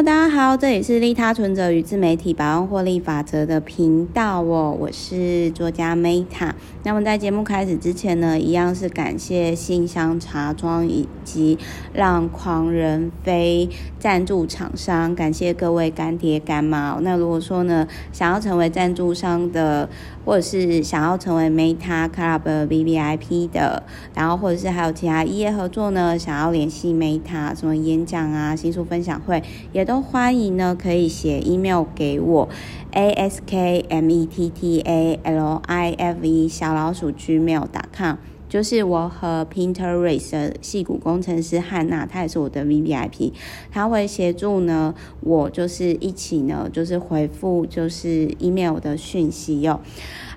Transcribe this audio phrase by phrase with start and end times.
[0.00, 6.52] Hello，大家好，这里是利他存折与自媒体百万获利法则的频道哦，我是作家 Meta。
[6.82, 11.58] 那么在节目开始之前呢，一样是感谢信箱茶庄以及
[11.92, 13.68] 让狂人飞
[13.98, 16.98] 赞助厂商，感谢各位干爹干妈。
[17.02, 19.90] 那如果说呢，想要成为赞助商的，
[20.24, 23.82] 或者是想要成为 Meta Club VVIP 的，
[24.14, 29.42] 然后或者是还有其他异业合作呢，想要联系 Meta 什么演讲啊、新书分享会，
[29.74, 32.48] 也都欢欢迎呢，可以写 email 给我。
[32.92, 38.14] A S K M E T T A L I F E 小老鼠 gmail.com，
[38.48, 43.32] 就是我和 Pinterest 的矽谷工程师汉娜，她也是我的 V V I P，
[43.72, 49.80] 她会协助呢，我就是一起呢，就是回复就是 email 的讯息哟。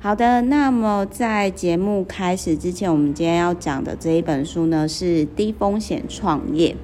[0.01, 6.75] 好的，那么在节目开始之前，我们今天要讲的这一本书呢，是低风险创业。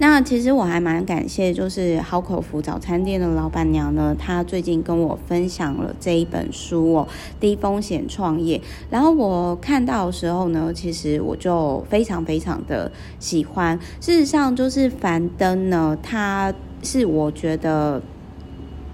[0.00, 8.58] 那其实我还蛮感谢，就是好口福早餐店的老板娘呢，她最近跟我分享了这一本书哦，低风险创业。
[8.88, 13.78] 然后我看到的时候呢，其实我就非常非常的喜欢。
[14.00, 16.50] 事实上，就是樊登呢，他
[16.82, 18.00] 是我觉得。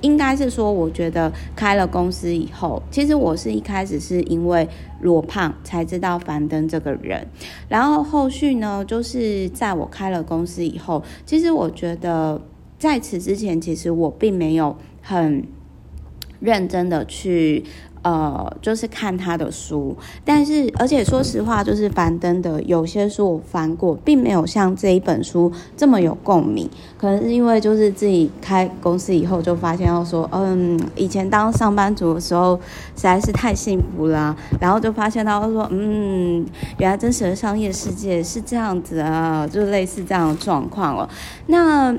[0.02, 4.68] 应该是说，我觉得开了公司以后，其实我是一开始是因为
[5.00, 7.26] 罗胖才知道樊登这个人，
[7.68, 12.40] 然后后续呢，就是在我开了公司以后，其实我觉得
[12.78, 15.46] 在此之前，其实我并没有很
[16.40, 17.64] 认真的去。
[18.06, 26.70] 呃，就是看他的书，但是而且说实话，就是樊登的有些书我翻过，并没有像这一本书这么有共鸣。
[26.96, 32.54] 可能是因为就是自己开公司以后，就发现要说，嗯，以前当上班族的时候
[32.94, 36.46] 实在是太幸福了啊，然后就发现他说，嗯，
[36.78, 41.10] 原来真实的商业世界是这样子啊，就类似这样的状况了。
[41.48, 41.92] 那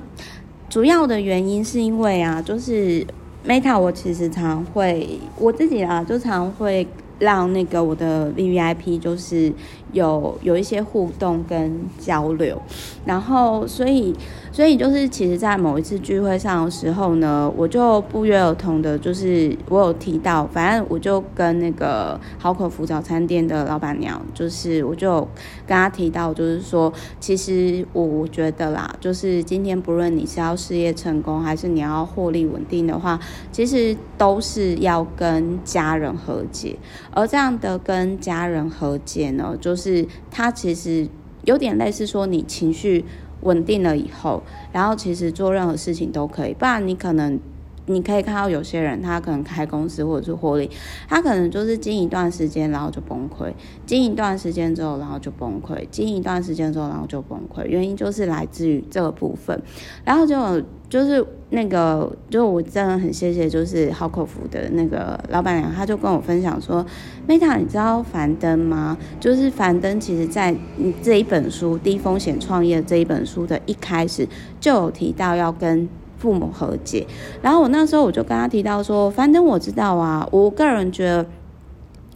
[0.69, 3.05] 主要的原因是因为啊，就是。
[3.47, 5.07] Meta，我其实常会
[5.39, 6.85] 我自己啊，就常会
[7.17, 9.51] 让那个我的 VVIP 就是
[9.93, 12.61] 有有一些互动跟交流，
[13.05, 14.13] 然后所以。
[14.57, 25.19] 所以就是，其实，在某一次聚会上的时候呢，我就不约而同的，就是我有提到，反正我就跟那个好口福早餐店的老板娘，就是我就
[25.67, 33.19] 跟她提到，就是说，其实我我觉得啦，就是今天不论你是要事业成功，还是你要获利稳定的话，
[33.51, 36.75] 其实都是要跟家人和解，
[37.11, 41.07] 而这样的跟家人和解呢，就是他其实
[41.43, 43.05] 有点类似说你情绪。
[43.47, 46.53] 稳定了以后，然后其实做任何事情都可以。
[46.53, 47.39] 不然你可能，
[47.85, 50.69] 你可以看到有些人，他可能开公司或者是获利，
[51.07, 53.51] 他可能就是经一段时间，然后就崩溃；
[53.85, 57.65] 经一段时间之后，然后就崩溃；经一段时间之后，然后就崩溃。
[57.65, 59.59] 原因就是来自于这个部分，
[60.03, 60.61] 然后就。
[60.89, 66.85] 就是那个，就我真的很谢谢，就是好口福的那个老板娘，她就跟我分享说
[67.27, 68.97] ，Meta，你知道樊登吗？
[69.19, 70.53] 就是樊登，其实在
[71.01, 74.27] 这一本书《低风险创业》这一本书的一开始
[74.59, 75.87] 就有提到要跟
[76.17, 77.07] 父母和解，
[77.41, 81.25] 然后我那时候我就跟他提到说，樊登我知道啊，我个人觉得。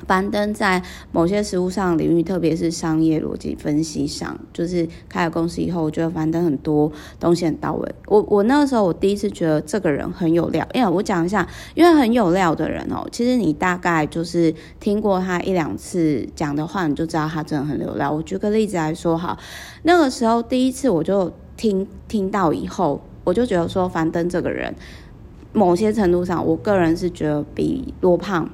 [0.08, 0.82] 樊登在
[1.12, 7.96] 某些实物上领域，特别是商业逻辑分析上，就是开了公司以后，我觉得樊登很多东西很到位。
[8.08, 18.12] 我我那个时候我第一次觉得这个人很有料，因为我讲一下，因为很有料的人哦，其实你大概就是听过他一两次讲的话，你就知道他真的很有料。
[18.12, 19.38] 我举个例子来说哈，
[19.84, 24.74] 那个时候第一次我就听听到以后，我就觉得说樊登这个人，
[25.54, 28.50] 某些程度上，我个人是觉得比罗胖。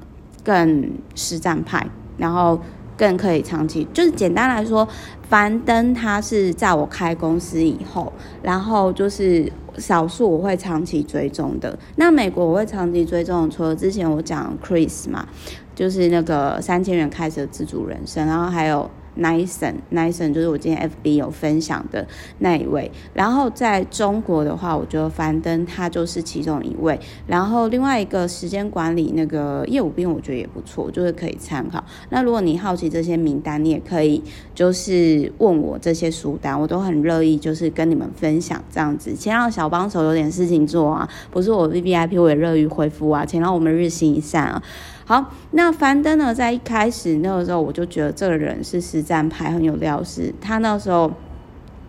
[0.47, 1.85] 更实战派，
[2.15, 2.57] 然后
[2.95, 3.85] 更可以长期。
[3.93, 4.87] 就是简单来说，
[5.27, 11.77] 樊登他是在我开公司以后，然后就是少数我会长期追踪的。
[11.97, 15.27] 那美国我会长期追踪，除了之前我讲 Chris 嘛，
[15.75, 18.89] 就是那个三千元开始的自主人生，然后还有。
[19.19, 22.07] Nyson，Nyson 就是我今天 FB 有分享的
[22.39, 22.91] 那一位。
[23.13, 26.99] 然后在中国的话，我觉得樊登他就是其中一位。
[27.25, 31.83] 然后另外一个时间管理那个业务兵，我觉得也不错，就是可以参考。
[32.09, 34.23] 那如果你好奇这些名单，你也可以
[34.53, 39.13] 就是问我这些书单，我都很乐意就是跟你们分享这样子。
[39.13, 44.61] 请让小帮手有点事情做啊，不是我 VVIP 我也乐于回复啊，请让我们日行一善啊。
[45.07, 50.03] 好，那樊登呢，在一开始那个时候，我就觉得这个人是实战派，很有料。
[50.03, 51.09] 是他那时候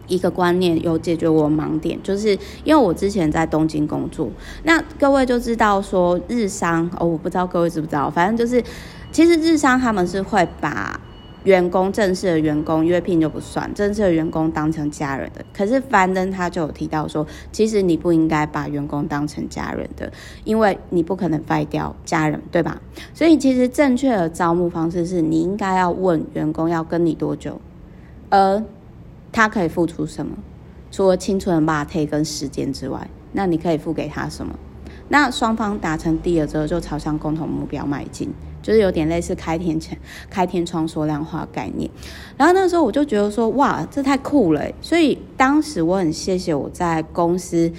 [0.07, 4.31] 一个观念有解决我盲点，就是因为我之前在东京工作，
[4.63, 8.63] 那各位就知道说日商哦，我不知道各位知不知道，反正就是
[9.11, 11.01] 其实日商他们是会把
[11.49, 15.43] 员工正式的员工约聘就不算，正式的员工当成家人的。
[15.51, 20.13] 可是樊登他就有提到说，其实你不应该把员工当成家人的，
[20.45, 22.83] 因为你不可能废掉家人，对吧？
[23.15, 27.59] 所以其实正确的招募方式是你应该要问员工要跟你多久，
[28.29, 28.63] 而
[29.33, 30.37] 他可以付出什么？
[30.91, 34.55] 除了青春的马特跟时间之外，那你可以付给他什么？
[35.09, 38.31] 那双方达成第二之后，就朝向共同目标迈进，
[38.69, 39.97] 就是有点类似开天前
[40.29, 41.91] 开天窗说亮话概念。
[42.37, 44.63] 然后那时候我就觉得说，哇，这太酷了！
[44.83, 47.73] 所以当时我很谢谢我在公司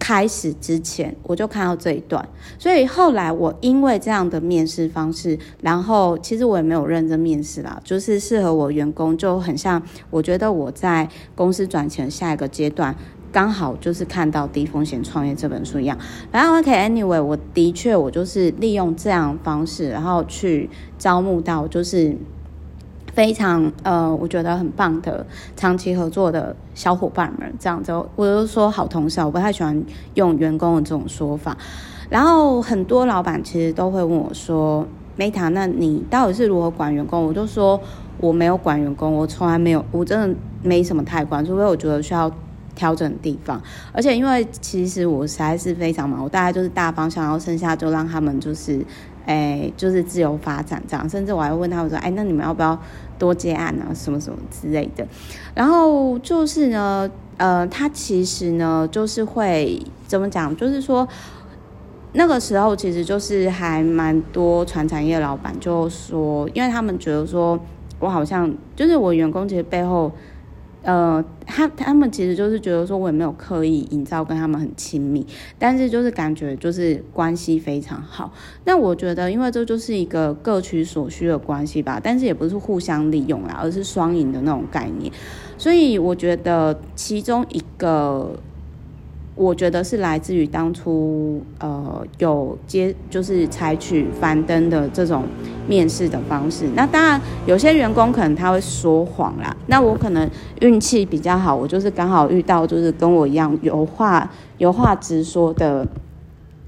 [0.00, 2.28] 开始之前，我就看到这一段。
[2.58, 9.80] 所以后来我因为这样的面试方式，然后其实我也没有认真面试啦，就是适合我员工，就很像
[10.10, 12.96] 我觉得我在公司转型下一个阶段。
[13.36, 15.98] 刚好就是看到《低风险创业》这本书一样，
[16.32, 22.16] 然后 OK，Anyway，我的确我就是利用这样方式，然后去招募到就是
[23.12, 27.52] 非常呃，我觉得很棒的长期合作的小伙伴们。
[27.58, 29.84] 这样子，我就说好同事，我不太喜欢
[30.14, 31.58] 用员工的这种说法。
[32.08, 34.86] 然后很多老板其实都会问我说
[35.18, 37.78] ：“Meta，那你到底是如何管员工？”我就说
[38.18, 42.32] 我没有管员工，我从来没有，我真的没什么太管，除非我觉得需要。
[42.76, 48.80] 调整的地方，而且因为其实我实在是非常忙，我大概就是大方向，然后剩下就让他们就是，
[49.24, 51.08] 哎、就是自由发展这样。
[51.08, 52.78] 甚至我还问他们说，哎、那你们要不要
[53.18, 55.04] 多接案啊，什么什么之类的。
[55.54, 60.54] 然后就是呢，呃，他其实呢，就是会怎么讲？
[60.54, 61.08] 就是说
[62.12, 67.58] 那个时候其实就是还蛮多传产业老板就说，因为他们觉得说
[67.98, 70.12] 我好像就是我员工其实背后。
[70.86, 75.26] 呃，他他们其实就是觉得说，我也没有刻意营造跟他们很亲密，
[75.58, 78.32] 但是就是感觉就是关系非常好。
[78.64, 85.12] 那我觉得，因为这就是一个各取所需的关系吧，但是也不是互相利用啦，而是双赢的那种概念。
[85.58, 88.38] 所以我觉得其中一个。
[89.36, 95.24] 我觉得是来自于当初呃有接就是采取翻登的这种
[95.68, 96.64] 面试的方式。
[96.74, 99.54] 那当然有些员工可能他会说谎啦。
[99.66, 100.28] 那我可能
[100.62, 105.86] 运气比较好，我就是刚好遇到就是跟我一样有话有话直说的，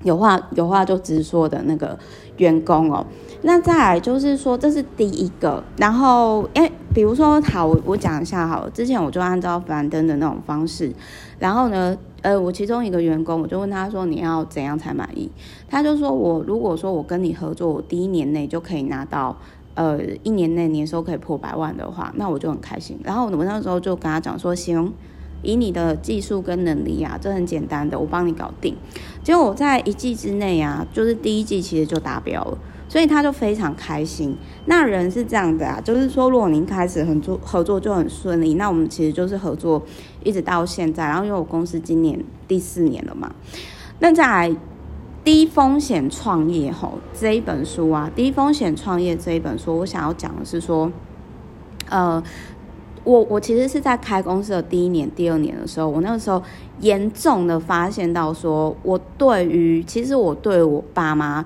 [0.03, 1.99] 有话有话就直说的那个
[2.37, 3.07] 员工哦。
[3.43, 10.93] 那再来就是说这是第一个，然后诶，比如说好，我我讲一下好了，之前我就按照樊登的那种方式，
[11.39, 11.97] 然后呢。
[12.21, 15.31] 呃，我其中一个员工，我就问他说：“你要怎样才满意？”
[15.71, 19.37] 他就说：“我如果说我跟你合作，我第一年内就可以拿到，
[19.75, 24.93] 呃，一年内年收可以破百万的话，那我就很开心。”然后我那时候就跟他讲说：“行，
[25.43, 28.77] 以你的技术跟能力啊，这很简单的，我帮你搞定。”
[29.23, 32.59] 结果我在一季之内啊，就是第一季其实就达标了。
[32.91, 34.35] 所以他就非常开心。
[34.65, 39.83] 那人是这样的啊，就是说，如果您开始合作合作就很顺利，那我们其实就是合作
[40.25, 41.05] 一直到现在。
[41.05, 43.31] 然后因为我公司今年第四年了嘛，
[43.99, 44.57] 那再来
[45.23, 50.91] 低风险创业吼这一本书啊，低风险创业这一本书，我想要讲的是说，
[51.91, 52.23] 呃，
[53.09, 56.43] 我我其实是在开公司的第一年、第二年的时候，我那个时候
[56.81, 61.43] 严重的发现到说，我对于其实我对我爸妈。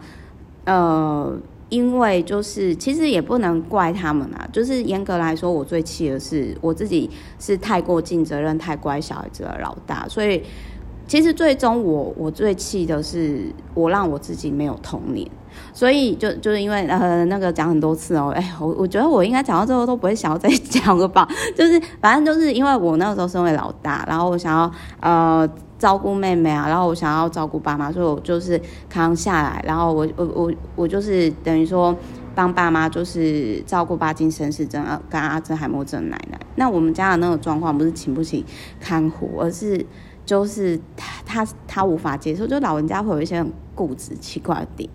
[0.64, 1.36] 呃，
[1.70, 10.42] 因为就是其实也不能怪他们啊，就是严格来说，我最气的是我自己是太过尽责任、太乖小孩子的老大，所以
[11.06, 15.28] 其实最终我我最气的是我让我自己没有童年，
[15.72, 25.48] 所以就就是因为呃那个讲很多次哦，哎，我我觉得我应该讲到最后都不会想要再讲了吧， 就是反正就是因为我那个时候身为老大，然后我想要呃。
[25.82, 31.92] 照顾妹妹啊，然后我想要照顾爸妈，所以我就是扛下来，然后我我我我就是等于说
[32.36, 36.38] 帮爸妈就是照顾巴金森氏症跟阿兹海默症奶奶。
[36.54, 38.46] 那我们家的那个状况不是请不起
[38.78, 39.84] 看护，而是
[40.24, 44.88] 就是他他他无法接受，就老人家会有一些很固执奇怪的点，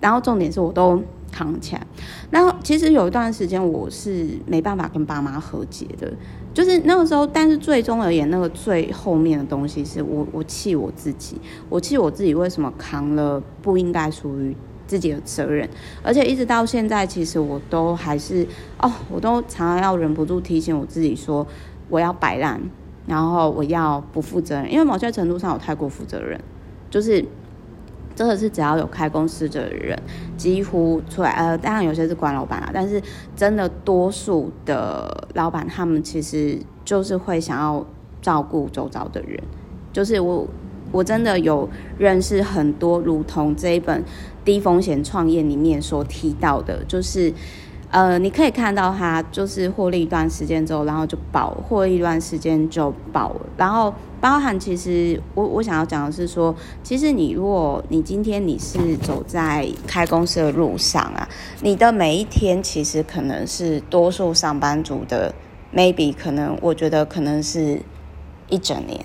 [0.00, 1.86] 然后重点是我都扛起来。
[2.30, 6.12] 然后其实有一段时间我是没办法跟爸妈和解的。
[6.54, 11.40] 就是那个时候，但是最终而言，那个最后面的东西是我，我气我自己，
[11.70, 14.54] 我气我自己为什么扛了不应该属于
[14.86, 15.66] 自己的责任，
[16.02, 18.46] 而且一直到现在，其实我都还是
[18.78, 21.46] 哦，我都常常要忍不住提醒我自己说，
[21.88, 22.60] 我要摆烂，
[23.06, 26.40] 然后我要不负责任，因为某些程度上我太过负责任，
[26.90, 27.24] 就是。
[28.14, 29.98] 真的是只要有开公司的人，
[30.36, 33.00] 几乎出来呃，当然有些是官老板啊，但是
[33.34, 37.82] 真的多数的老板，他们其实就是会想要
[38.20, 39.42] 照顾周遭的人。
[39.94, 40.46] 就是我
[40.92, 41.66] 我真的有
[41.96, 44.04] 认识很多，如同这一本
[44.44, 47.32] 低风险创业里面所提到的，就是
[47.92, 53.30] 呃，你可以看到它就是获利一段时间之后，然后就爆，获利一段时间就爆。
[53.58, 61.28] 然后包含其实我我想要讲的是说，其实你如果你今天你是走在开公司的路上啊，
[61.60, 65.34] 你的每一天其实可能是多数上班族的
[65.74, 67.82] ，maybe 可能我觉得可能是
[68.48, 69.04] 一整年。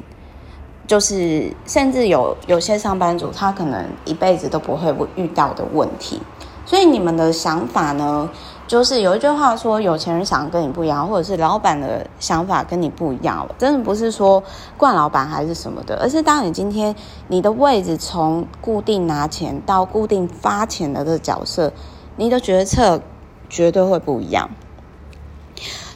[0.88, 6.22] 就是，甚至有有些上班族，他可能一辈子都不会遇到的问题。
[6.65, 8.29] 所以你们的想法呢，
[8.67, 13.47] 就是有一句话说，有钱人想跟你不一样，或者是老板的想法跟你不一样。
[13.57, 14.43] 真的不是说
[14.77, 16.93] 惯老板还是什么的，而是当你今天
[17.29, 21.71] 你的位置从固定拿钱到固定发钱的这个角色，
[22.17, 23.01] 你的决策
[23.50, 24.50] 绝对会不一样。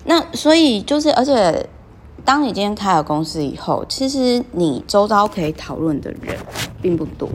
[0.05, 1.67] 那所以就是，而且。
[2.23, 6.37] 当你今天开了公司以后，其实你周遭可以讨论的人
[6.79, 7.27] 并不多，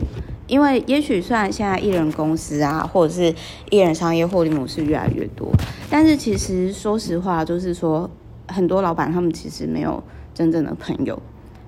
[0.47, 3.33] 因为也许虽然现在艺人公司啊，或者是
[3.69, 5.51] 艺人商业获利模式越来越多，
[5.89, 8.09] 但是其实说实话，就是说
[8.47, 10.01] 很多老板他们其实没有
[10.33, 11.21] 真正的朋友，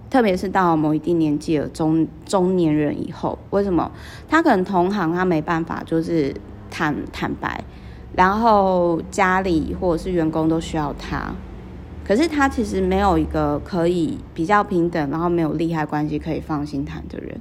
[0.10, 3.92] 特别是到某一定年纪的中中年人以后，为什么？
[4.28, 6.34] 他可能同行他没办法就是
[6.72, 7.64] 坦坦白，
[8.16, 11.34] 然后家里或者是员工都需要他。
[12.06, 17.40] 可是他其实没有一个可以比较平等，然后没有利害关系可以放心谈的人。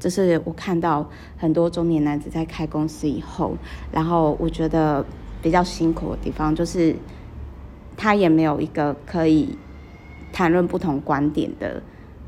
[0.00, 3.54] 这是我看到很多中年男子在开公司以后，
[3.92, 5.04] 然后我觉得
[5.40, 6.96] 比较辛苦的地方，就是
[7.96, 9.56] 他也没有一个可以
[10.32, 11.80] 谈论不同观点的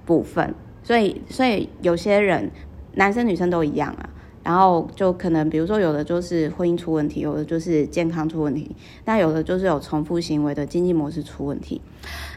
[0.06, 0.54] 部分。
[0.84, 2.50] 所以，所以有些人，
[2.92, 4.10] 男生女生都一样啊。
[4.44, 8.74] 然后就可能，比如说有的就是婚姻出问题，有的就是健康出问题，
[9.04, 11.80] 那有的就是有重复行为的经济模式出问题。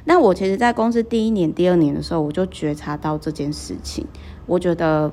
[0.04, 4.06] 那我其实，在公司第一年、第二年的时候，我就觉察到这件事情，
[4.46, 5.12] 我觉得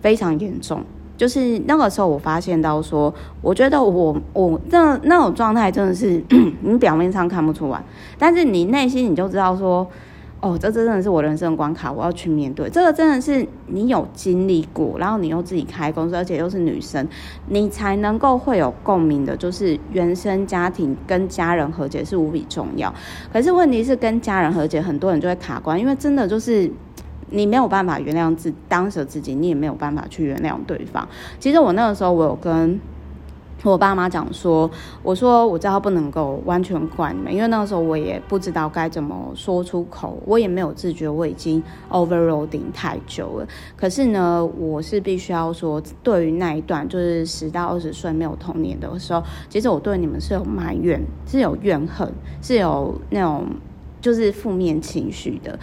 [0.00, 0.82] 非常严重。
[1.16, 6.22] 就是那个时候，我发现到说，我觉得我我那那种状态真的是，
[6.62, 7.84] 你表面上看不出来，
[8.18, 9.86] 但是你内心你就知道说。
[10.42, 12.66] 哦，这真的是我人生关卡，我要去面对。
[12.70, 17.06] 这个真的是你有经历过，然后你又自己开公司，而且又是女生，
[17.48, 19.36] 你才能够会有共鸣的。
[19.36, 22.90] 就是原生家庭跟家人和解是无比重要。
[23.30, 26.72] 可是问题是跟家人和解，很多人就会卡关，因为真的就是
[27.30, 31.08] 你没有办法原谅自当时自己，你也没有办法去原谅对方。
[31.38, 32.78] 其实我那个时候，我有跟。
[33.62, 34.70] 我爸妈讲说，
[35.02, 43.46] 我说我知道不能够完全怪你们，因为那个时候我也不知道该怎么说出口，我也没有自觉我已经 overloading 太久了。
[43.76, 52.10] 可是呢，我是必须要说，对于那一段就是十到二十岁没有童年的时候，其实我对你们是有埋怨，是有怨恨，
[52.40, 53.44] 是有那种
[54.00, 55.58] 就是负面情绪的。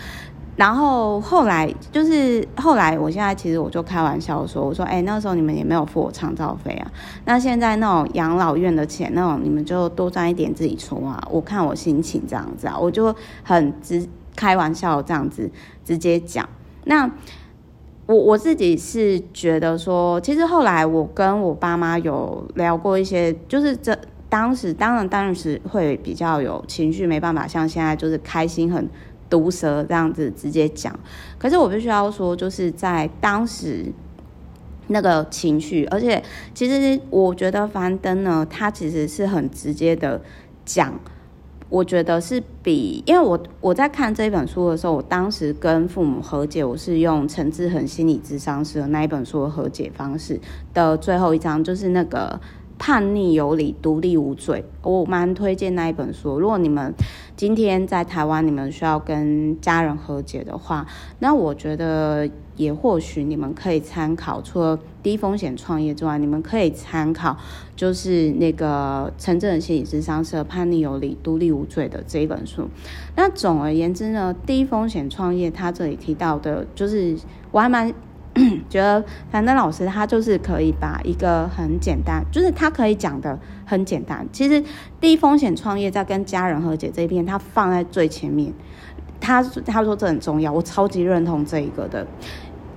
[0.58, 6.92] 然后后来就是后来，我现在其实我就开玩笑说，我说哎，那时候你们也没有付我创造费啊。
[7.26, 11.24] 那现在那种养老院的钱，那种你们就多赚一点自己出啊。
[11.30, 14.04] 我看我心情这样子啊，我就很直
[14.36, 15.48] 开玩笑这样子
[15.86, 16.50] 直接讲。
[16.86, 17.08] 那
[18.08, 23.96] 我我自己是觉得说，其实后来我跟我爸妈有聊过一些，就是这
[24.28, 28.90] 当时当然当时会比较有情绪，没办法像现在就是开心很。
[29.30, 30.98] 毒舌这样子直接讲，
[31.38, 33.86] 可是我必须要说，就是在当时
[34.88, 40.22] 那个情绪，而且其实我觉得樊登呢，他其实是很直接的
[40.66, 40.94] 讲，
[41.70, 50.40] 我觉得是比，因为我我在看这一本书的时候，我当时跟父母和解，我是用陈志恒心理咨商师的那一本书的和解方式
[50.74, 52.40] 的最后一章，就是那个。
[52.78, 54.64] 叛逆有理，独立无罪。
[54.84, 56.40] 我蛮推荐那一本书。
[56.40, 56.94] 如果你们
[57.36, 60.86] 今天在台湾，你们需要跟家人和解的话，
[61.20, 64.42] 那我觉得也或许你们可以参考。
[64.42, 67.36] 除了低风险创业之外，你们可以参考
[67.76, 72.70] 就是那个陈正的心理咨商社《叛逆有理，独立无罪》的这一本书。
[73.16, 77.18] 那总而言之呢，低风险创业，他这里提到的，就是
[77.52, 77.94] 我还蛮。
[78.70, 84.28] 觉得樊登老师他就是可以把一个很简单，就是他可以讲的很简单。
[84.32, 84.64] 其实
[85.00, 88.54] 低风险创业在跟家人和解这一篇，他放在最前面。
[89.20, 92.06] 他他说这很重要，我超级认同这一个的。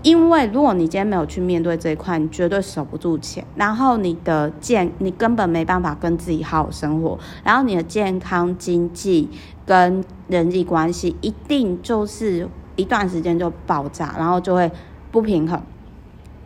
[0.02, 3.44] 因为如果你今天没有去面对这一块，你绝对守不住钱。
[3.54, 7.18] 然后你的健，你根本没办法跟自己好好生活。
[7.44, 9.28] 然后你的健康、经济
[9.66, 14.70] 跟人际关系，一定就是一段时间就爆炸，然后就会。
[15.10, 15.60] 不平衡，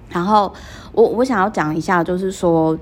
[0.08, 0.52] 然后
[0.92, 2.78] 我我想要讲一下，就是说，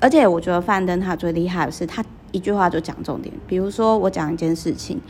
[0.00, 3.34] 而且我觉得范登他最厉害的是，他一句话就讲重点。
[3.46, 5.00] 比如说我讲一件事情，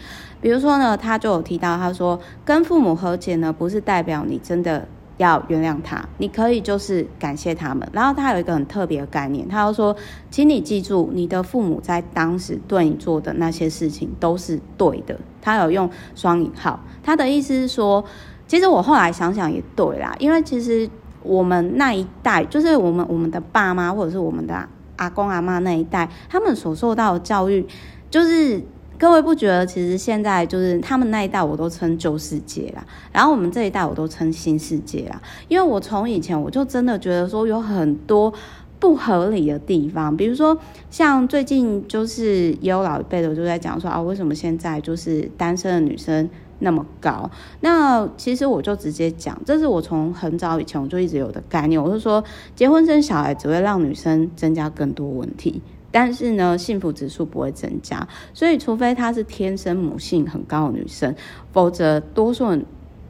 [0.41, 4.87] 比如说呢，他就有提到，他说跟父母和解呢，不是代表你真的
[5.17, 7.89] 要原谅他，你可以就是感谢他们。
[7.93, 9.97] 然后他有一个很特别的概念，他就说，
[10.31, 15.19] 请你记住，你的父母在当时对你做的那些事情都是对的。
[15.43, 18.05] 他有用双引号，他的意思是说，
[18.49, 20.91] 其实我后来想想也对啦，因为其实
[21.23, 27.65] 我们那一代，就是我们我们的爸妈或者是我们的阿公阿妈那一代，他们所受到的教育，
[28.11, 28.61] 就是。
[29.01, 35.23] 各位不觉得，其实现在就是他们那一代，我都称旧世界啦，然后我们这一代，我都称新世界啦。
[35.47, 38.35] 因为我从以前我就真的觉得说有很多
[38.81, 40.59] 不合理的地方，比如说
[40.91, 46.29] 像最近就是也有老一辈的就在讲说啊，为什么现在就是单身的女生
[46.59, 47.31] 那么高？
[47.61, 52.23] 那其实我就直接讲，这是我从很早以前我就一直有的概念，我是说
[52.55, 55.63] 结婚生小孩只会让女生增加更多问题。
[55.91, 61.15] 但是呢，幸福指数不会增加，所以除非她是天生母性很高的女生，
[61.51, 62.57] 否则多数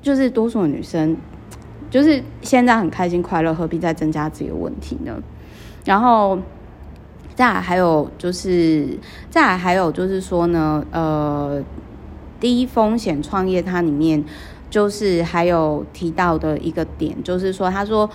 [0.01, 1.17] 就是多数女生，
[1.91, 5.21] 就是现在很开心快乐，何必再增加自己的问题呢？
[5.85, 6.39] 然后
[7.35, 8.97] 再来还有就是
[9.29, 11.61] 再来还有就是说呢，呃，
[12.41, 14.25] 低风险创业它里面
[14.71, 18.09] 就是还有提到的一个点，就是说他说。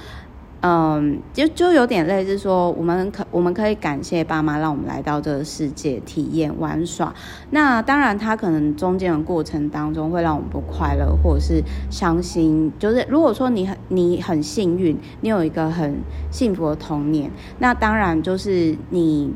[0.66, 7.14] 嗯，就就有点类似说，我们可我们可以感谢爸妈，让我们来到这个世界体验玩耍。
[7.50, 11.62] 那当然，他可能中间的过程当中会让我们不快乐，或者是
[11.92, 12.72] 伤心。
[12.80, 15.98] 就是如果说你很你很幸运，你有一个很
[16.32, 19.34] 幸福的童年，那当然就是你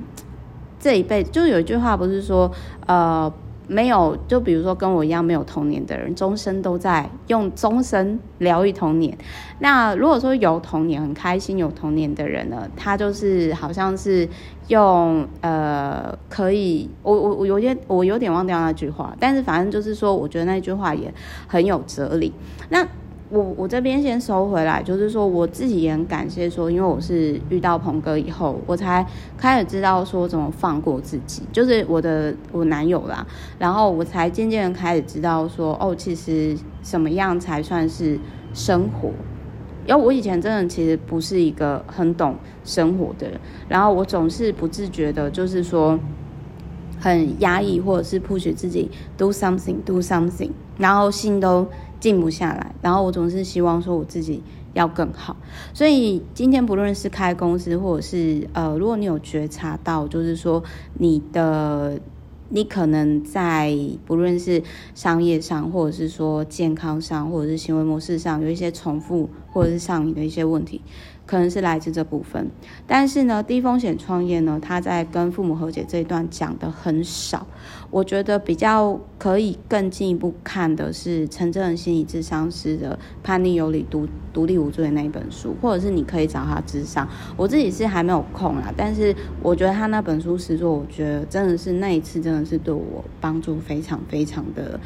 [0.79, 1.29] 这一辈子。
[1.29, 2.50] 就有一句话不是说，
[2.86, 3.29] 呃。
[3.67, 9.17] 没有，就比如说跟我一样没有童年的人，终身都在用终身疗愈童年。
[9.59, 14.27] 那如果说有童年很开心有童年的人呢，他就是好像是
[14.67, 21.13] 用呃可以，我我我有点我有点忘掉那句话，但是反正就是说，我觉得那句话也
[21.47, 22.33] 很有哲理。
[22.69, 22.88] 那。
[23.29, 29.05] 我我这边先收回来，就是说我自己也很感谢说，因为我是遇到鹏哥以后，我才
[29.38, 33.27] 开始知道说怎么放过自己，就是我的我男友啦，
[33.60, 38.17] 然后我才渐渐开始知道说，哦，其实什么样才算是
[38.53, 39.10] 生活？
[39.86, 45.99] 因为我以前真的其实不是一个很懂生活的人，然后我总是不自觉的，就是说
[46.97, 51.67] 很压抑，或者是 push 自己 do something do something，然后心都。
[51.99, 54.41] 静不下来，然后我总是希望说我自己
[54.73, 55.36] 要更好，
[55.73, 61.99] 所以今天不论是开公司，或者是呃，如果你有觉察到，就是说你的
[62.49, 64.62] 你可能在不论是
[64.95, 70.81] 商业上，或者是说健康上，或者是行为模式上有一些重复，或者是上瘾的一些问题。
[71.25, 72.49] 可能是来自这部分，
[72.88, 77.45] 但是呢，低风险创业呢，他在跟父母和解这一段讲的很少。
[77.89, 82.95] 我觉得比较可以更进一步看的是陈真仁心理智商师的
[83.26, 87.08] 《叛逆有理独独立无罪》的那一本书，或者是你可以找他咨商。
[87.36, 94.80] 我自己是还没有空啦，但是我觉得他那本书实作，我觉得真的是那一次真的是对我帮助非常非常的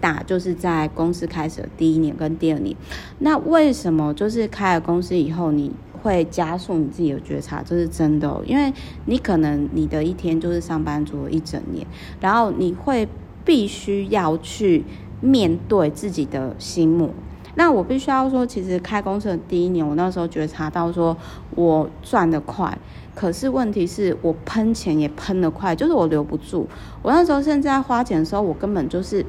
[0.00, 0.22] 大。
[0.24, 2.76] 就是在公司开始的第一年跟第二年，
[3.18, 5.72] 那为什么就是开了公司以后你？
[6.02, 8.72] 会加速你自己的觉察，这是真的，因为
[9.06, 11.86] 你可能你的一天就是上班族一整年，
[12.20, 13.08] 然后你会
[13.44, 14.84] 必须要去
[15.20, 17.10] 面对自己的心魔。
[17.54, 21.16] 那我必须要说，其实开公司的第一年，我那时候觉察到说，
[21.56, 22.78] 我赚得快，
[23.16, 26.68] 可是问题是我喷钱也喷得快，就是我留不住。
[27.02, 29.26] 我那时候甚至在花钱的时候，我根本就是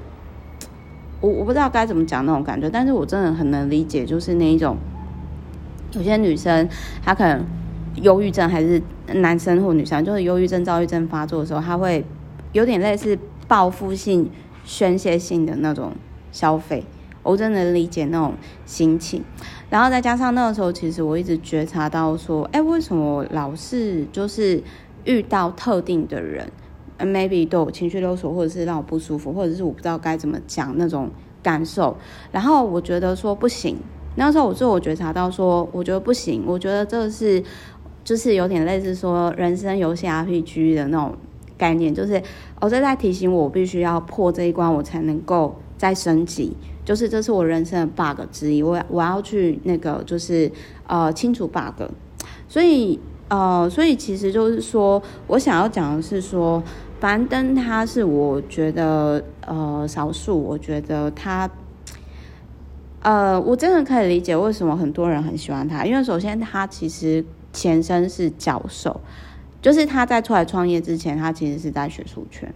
[1.22, 4.78] 我我不知道该怎么讲那种感觉，但是我真的很能理解，就是那一种。
[5.94, 6.68] 有些女生，
[7.04, 7.46] 她可能
[7.96, 8.82] 忧郁症，还是
[9.16, 12.06] 男生或女生，就是忧郁症、躁郁症发作的时候，她会
[12.54, 14.30] 有点类似报复性、
[14.64, 15.94] 宣泄性的那种
[16.32, 16.84] 消费。
[17.22, 18.34] 我真的理解那种
[18.66, 19.24] 心情。
[19.70, 24.64] 然后再加上那个时候，其实我一直觉察到说，哎，为什么老是就是
[25.04, 26.50] 遇到特定的人
[26.98, 31.12] ，maybe 对我情绪勒索，或者是让我不舒服，或者是我不知道该怎么讲那种
[31.44, 31.98] 感受。
[32.32, 33.78] 然后我觉得说不行。
[34.20, 37.42] 那时候我自我觉察到说，我觉得不行，我觉得这是
[38.04, 41.16] 就是有点类似说人生游戏 RPG 的那种
[41.58, 42.22] 概念，就是
[42.60, 46.54] 我在在提醒我，我必须要破这一关，我才能够再升级。
[46.84, 50.52] 就是这是我人生的 bug 之一，我我要去那个就是
[50.86, 51.84] 呃清除 bug。
[52.50, 56.62] 所以呃，所以其实就是说我想要讲的是说，
[57.00, 61.50] 樊登他是我觉得呃少数，我觉得他。
[63.02, 69.00] 呃，我真的可以理解为什么很多人很喜欢他，因为首先他其实前身是教授，
[69.62, 72.54] 就是他在出来创业之前，他其实是在学术圈，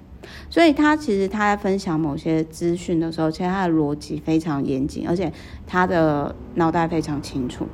[0.49, 5.31] 所以他其实他在分享某些资讯的时候，其实他的逻辑非常严谨，而且
[5.65, 7.65] 他的脑袋非常清楚。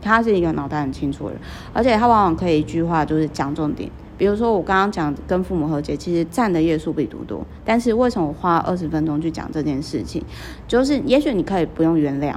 [0.00, 3.90] 他是一个脑袋很清楚的人，而且他往往可以一句话就是讲重点。
[4.18, 10.20] 比如说我刚刚讲跟父母和解，其实占的页数比读多，但是为什么我花二十分钟去讲这件事情？
[10.66, 12.34] 就是也许你可以不用原谅，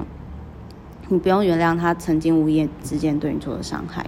[1.10, 4.06] 你不用原谅他曾经无意之间对你做的伤害，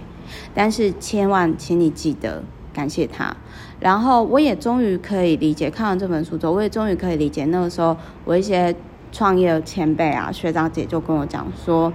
[0.54, 3.36] 但是千万请你记得感谢他。
[3.80, 8.72] 然后我也终于可以理解，看完这本书之后，我也终于可以理解那个时候我一些
[9.10, 11.92] 创业前辈啊、学长姐就跟我讲说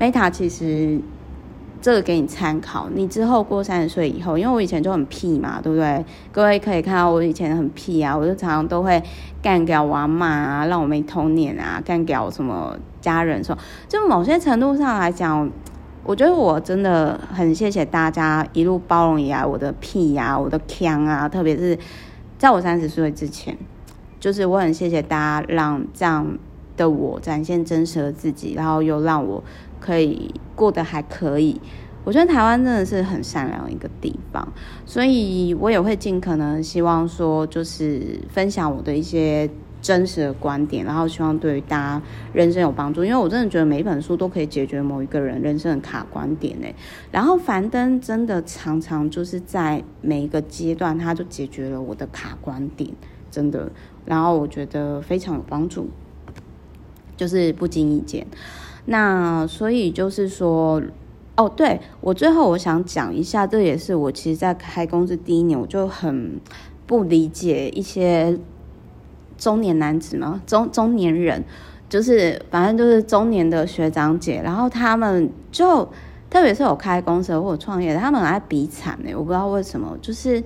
[0.00, 0.98] ，Meta 其实。
[1.84, 6.02] 这个给你参考，你之后过三十岁以后，因为我以前就很屁嘛，对不对？
[6.32, 9.02] 各位可以看到我以前很屁啊，我就常常都会
[9.42, 13.54] 干掉我妈啊，让我没童年啊，干掉什么家人说，
[13.86, 15.46] 就某些程度上来讲，
[16.04, 21.78] 我觉得我真的很谢谢大家一路包容以来我的屁呀、啊，我的锵啊，特别是
[22.38, 23.54] 在我三十岁之前，
[24.18, 26.38] 就是我很谢谢大家让这样
[26.78, 29.44] 的我展现真实的自己，然后又让我。
[29.84, 31.60] 可以过得还可以，
[32.04, 34.50] 我觉得台湾真的是很善良一个地方，
[34.86, 39.50] 所以我也会尽可能希望说，就是分享我的一些
[39.82, 43.04] 真实的观点，然后希望对于大家人生有帮助。
[43.04, 46.66] 因为我真的觉得每一本书都可以解决某一个人人生的卡观点呢。
[47.12, 52.90] 然后樊登真的常常就是在每一个阶段，他就解决了我的卡观点，
[53.30, 53.70] 真的。
[54.06, 55.90] 然后我觉得非常有帮助，
[57.18, 58.26] 就是不经意间。
[58.86, 60.82] 那所以就是说，
[61.36, 66.40] 哦，对，我最后我想讲一下，这也是我其实，在开公司第一年，我就很
[66.86, 68.38] 不理解一些
[69.38, 71.42] 中年男子嘛，中中年人，
[71.88, 75.88] 就是反正就是中年的学长姐，然后他们就
[76.28, 80.42] 特别是有开公司或者创业的，他们很爱比惨欸，我不知道为什么，就是。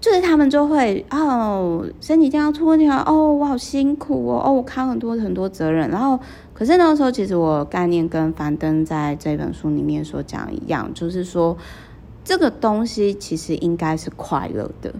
[0.00, 5.90] 就是他们就会哦，身体这样出问题了哦，我好辛苦哦，哦，我扛很多很多责任。
[5.90, 6.16] 然后，
[6.58, 11.56] 可是那个时候，其实我概念跟樊登在这本书里面所讲一样，就是说
[12.24, 14.92] 这个东西其实应该是快乐的，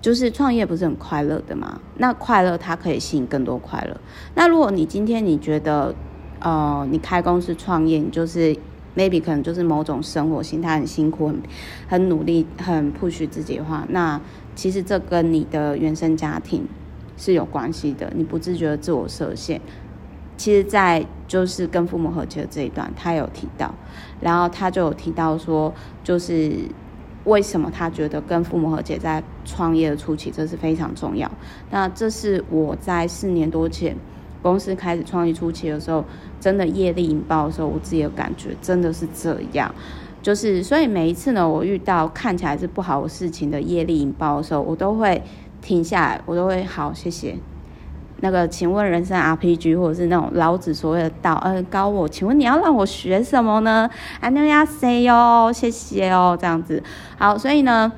[0.00, 1.80] 就是创业不是很快乐的吗？
[1.98, 4.00] 那快乐它可以吸引更多快乐。
[4.34, 5.94] 那如果你今天你觉得，
[6.40, 8.56] 呃，你开公司创业，你就是。
[8.96, 11.40] maybe 可能就是某种生活心态很辛苦，很
[11.88, 14.20] 很努力，很 push 自己的话，那
[14.56, 16.66] 其实这跟你的原生家庭
[17.16, 18.12] 是有关系的。
[18.16, 19.60] 你不自觉的自我设限，
[20.40, 23.74] 其实，在就是跟父母和解的这一段，他有提到，
[24.22, 25.70] 然后他就有提到说，
[26.02, 26.50] 就是
[27.24, 31.30] 为什么他觉得跟父母和解在创业的初期这是非常重要。
[31.70, 33.94] 那这是我在四年多前。
[34.40, 36.02] 公司开始创业初期的时候，
[36.40, 39.70] 真的业力引爆的时候，我自己的感觉真的是这样，
[40.22, 45.22] 就是所以每一次呢，我遇到看起来是不好的事情的业力引爆的时候，我都会
[45.60, 47.36] 停下来，我都会好谢谢。
[48.20, 53.88] 那个请问人生 RPG 或者是那种老子所谓的道，嗯、呃，高我，请问你要让我学什么呢？
[54.20, 56.82] 啊妞亚 say 哟，谢谢哦，这样子。
[57.18, 57.92] 好，所以呢。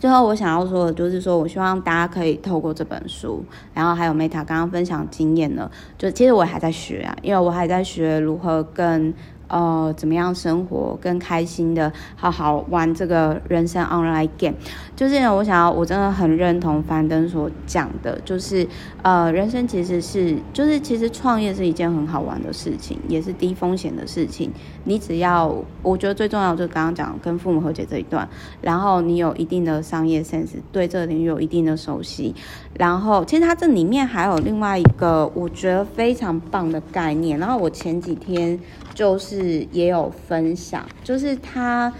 [0.00, 9.12] 最后我想要说的就是说，我希望大家可以透过这本书，然后还有 Meta 刚刚分享经验呢，就其实我还在学啊，因为我还在学如何跟
[9.48, 14.54] 呃，怎么样生活更开心的，好好玩这个人生 online game，
[14.94, 18.66] 就是我想要，我真的很认同樊登所讲的，就是
[19.02, 24.52] 呃，人生其实是，就是其实创业是一件很好玩的事情，也是低风险的事情。
[24.84, 28.28] 你只要，我觉得最重要就是刚刚讲跟父母和解这一段，
[28.60, 32.34] 然后你有一定的商业 sense，对这个领域有一定的熟悉，
[32.74, 38.60] 然后其实它这里面还有另外一个我觉得非常棒的概念，然后我前几天。
[38.98, 41.92] 就是也有分享，就是他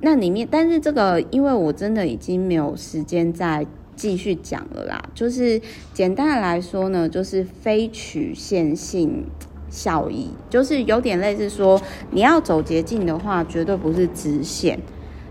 [0.00, 4.98] 那里面，但是这个因为我真的已经没有时间再继续讲了啦。
[5.14, 5.60] 就是
[5.92, 9.26] 简单的来说呢，就是非曲线性
[9.68, 11.78] 效益，就是有点类似说，
[12.12, 14.80] 你要走捷径的话，绝对不是直线。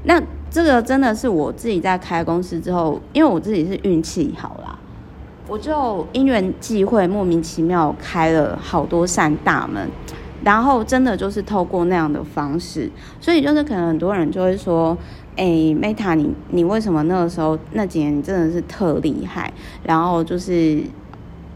[0.04, 4.78] 那这个真的是我自己在开公司之后，因为我自己是运气好啦，
[5.48, 9.90] 我就因缘际会，莫名其妙开了好多扇大门。
[10.48, 14.98] 然后真的就是透过那样的方式，所以就是可能很多人就会说
[15.36, 19.52] ：“哎，Meta，你你为什么那个时候那几年你真的是特厉害？
[19.84, 20.82] 然后就是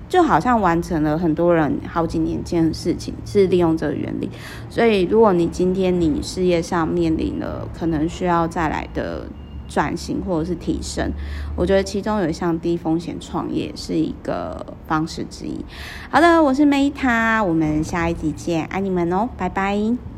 [0.09, 4.29] 就好像完成了很多人好几年前的事情，是利用这个原理。
[4.69, 9.25] 所以如果你今天你事业上面临了可能需要再来的。”
[9.71, 11.09] 转型或者是提升，
[11.55, 15.63] 我觉得其中有一项低风险创业是一个方式之一。
[16.09, 20.10] 好的，我是 Meta，我们下一集见，爱你们哦，拜拜。